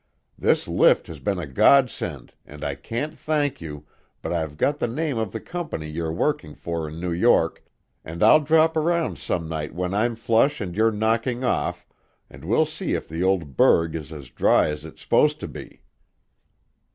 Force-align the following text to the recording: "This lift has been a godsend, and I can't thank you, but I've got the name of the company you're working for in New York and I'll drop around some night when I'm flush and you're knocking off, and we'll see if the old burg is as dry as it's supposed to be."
"This 0.35 0.67
lift 0.67 1.05
has 1.05 1.19
been 1.19 1.37
a 1.37 1.45
godsend, 1.45 2.33
and 2.43 2.63
I 2.63 2.73
can't 2.73 3.13
thank 3.15 3.61
you, 3.61 3.85
but 4.23 4.33
I've 4.33 4.57
got 4.57 4.79
the 4.79 4.87
name 4.87 5.19
of 5.19 5.31
the 5.31 5.39
company 5.39 5.87
you're 5.87 6.11
working 6.11 6.55
for 6.55 6.89
in 6.89 6.99
New 6.99 7.11
York 7.11 7.63
and 8.03 8.23
I'll 8.23 8.39
drop 8.39 8.75
around 8.75 9.19
some 9.19 9.47
night 9.47 9.75
when 9.75 9.93
I'm 9.93 10.15
flush 10.15 10.59
and 10.59 10.75
you're 10.75 10.89
knocking 10.89 11.43
off, 11.43 11.85
and 12.31 12.43
we'll 12.45 12.65
see 12.65 12.95
if 12.95 13.07
the 13.07 13.21
old 13.21 13.55
burg 13.55 13.93
is 13.93 14.11
as 14.11 14.31
dry 14.31 14.69
as 14.69 14.85
it's 14.85 15.03
supposed 15.03 15.39
to 15.41 15.47
be." 15.47 15.83